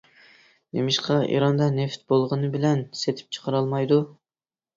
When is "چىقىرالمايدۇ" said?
3.39-4.01